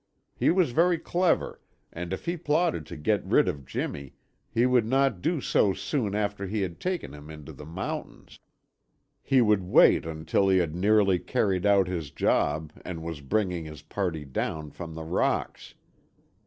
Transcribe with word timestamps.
He 0.35 0.49
was 0.49 0.71
very 0.71 0.97
clever 0.97 1.61
and 1.93 2.11
if 2.11 2.25
he 2.25 2.35
plotted 2.35 2.87
to 2.87 2.97
get 2.97 3.23
rid 3.23 3.47
of 3.47 3.67
Jimmy, 3.67 4.15
he 4.49 4.65
would 4.65 4.87
not 4.87 5.21
do 5.21 5.39
so 5.39 5.73
soon 5.73 6.15
after 6.15 6.47
he 6.47 6.61
had 6.63 6.79
taken 6.79 7.13
him 7.13 7.29
into 7.29 7.53
the 7.53 7.67
mountains. 7.67 8.39
He 9.21 9.41
would 9.41 9.61
wait 9.61 10.07
until 10.07 10.49
he 10.49 10.57
had 10.57 10.73
nearly 10.73 11.19
carried 11.19 11.67
out 11.67 11.87
his 11.87 12.09
job 12.09 12.73
and 12.83 13.03
was 13.03 13.21
bringing 13.21 13.65
his 13.65 13.83
party 13.83 14.25
down 14.25 14.71
from 14.71 14.95
the 14.95 15.03
rocks. 15.05 15.75